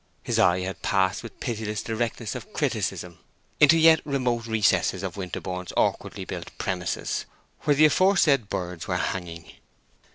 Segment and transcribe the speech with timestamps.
[0.23, 3.19] His eye had passed with pitiless directness of criticism
[3.59, 7.25] into yet remote recesses of Winterborne's awkwardly built premises,
[7.65, 9.51] where the aforesaid birds were hanging.